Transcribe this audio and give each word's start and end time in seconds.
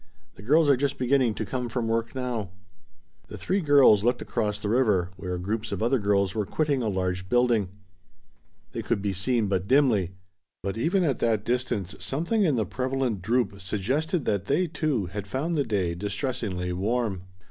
The 0.33 0.41
girls 0.41 0.67
are 0.67 0.75
just 0.75 0.97
beginning 0.97 1.35
to 1.35 1.45
come 1.45 1.69
from 1.69 1.87
work 1.87 2.15
now." 2.15 2.49
The 3.27 3.37
three 3.37 3.61
girls 3.61 4.03
looked 4.03 4.23
across 4.23 4.59
the 4.59 4.67
river, 4.67 5.11
where 5.15 5.37
groups 5.37 5.71
of 5.71 5.83
other 5.83 5.99
girls 5.99 6.33
were 6.33 6.43
quitting 6.43 6.81
a 6.81 6.87
large 6.89 7.29
building. 7.29 7.69
They 8.71 8.81
could 8.81 9.03
be 9.03 9.13
seen 9.13 9.45
but 9.45 9.67
dimly, 9.67 10.09
but 10.63 10.75
even 10.75 11.03
at 11.03 11.19
that 11.19 11.45
distance 11.45 11.93
something 11.99 12.41
in 12.43 12.55
the 12.55 12.65
prevalent 12.65 13.21
droop 13.21 13.61
suggested 13.61 14.25
that 14.25 14.45
they, 14.45 14.65
too, 14.65 15.05
had 15.05 15.27
found 15.27 15.55
the 15.55 15.63
day 15.63 15.93
"distressingly 15.93 16.73
warm." 16.73 17.21